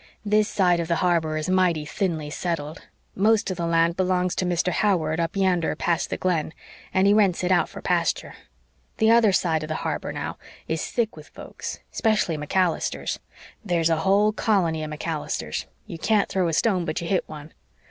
"This 0.25 0.49
side 0.49 0.79
of 0.79 0.87
the 0.87 0.95
harbor 1.05 1.37
is 1.37 1.47
mighty 1.47 1.85
thinly 1.85 2.31
settled. 2.31 2.87
Most 3.15 3.51
of 3.51 3.57
the 3.57 3.67
land 3.67 3.95
belongs 3.95 4.33
to 4.37 4.45
Mr. 4.47 4.71
Howard 4.71 5.19
up 5.19 5.35
yander 5.37 5.75
past 5.75 6.09
the 6.09 6.17
Glen, 6.17 6.55
and 6.91 7.05
he 7.05 7.13
rents 7.13 7.43
it 7.43 7.51
out 7.51 7.69
for 7.69 7.83
pasture. 7.83 8.33
The 8.97 9.11
other 9.11 9.31
side 9.31 9.61
of 9.61 9.67
the 9.69 9.75
harbor, 9.85 10.11
now, 10.11 10.39
is 10.67 10.87
thick 10.89 11.15
with 11.15 11.27
folks 11.27 11.81
'specially 11.91 12.35
MacAllisters. 12.35 13.19
There's 13.63 13.91
a 13.91 13.97
whole 13.97 14.31
colony 14.31 14.83
of 14.83 14.89
MacAllisters 14.89 15.67
you 15.85 15.99
can't 15.99 16.27
throw 16.29 16.47
a 16.47 16.53
stone 16.53 16.83
but 16.83 16.99
you 16.99 17.07
hit 17.07 17.29
one. 17.29 17.53